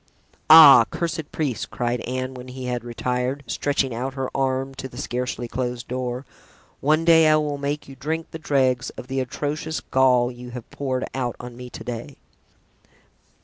"Ah, 0.49 0.85
cursed 0.89 1.31
priest!" 1.31 1.69
cried 1.69 2.01
Anne, 2.07 2.33
when 2.33 2.47
he 2.47 2.65
had 2.65 2.83
retired, 2.83 3.43
stretching 3.45 3.93
out 3.93 4.15
her 4.15 4.35
arm 4.35 4.73
to 4.73 4.87
the 4.89 4.97
scarcely 4.97 5.47
closed 5.47 5.87
door, 5.87 6.25
"one 6.79 7.05
day 7.05 7.27
I 7.27 7.35
will 7.35 7.59
make 7.59 7.87
you 7.87 7.95
drink 7.95 8.31
the 8.31 8.39
dregs 8.39 8.89
of 8.97 9.05
the 9.05 9.19
atrocious 9.19 9.79
gall 9.79 10.31
you 10.31 10.49
have 10.57 10.67
poured 10.71 11.05
out 11.13 11.35
on 11.39 11.55
me 11.55 11.69
to 11.69 11.83
day." 11.83 12.17